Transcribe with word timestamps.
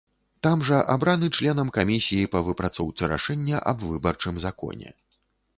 Там 0.45 0.61
жа 0.69 0.77
абраны 0.95 1.27
членам 1.41 1.69
камісіі 1.77 2.29
па 2.37 2.41
выпрацоўцы 2.47 3.13
рашэння 3.13 3.63
аб 3.73 3.87
выбарчым 3.93 4.45
законе. 4.49 4.89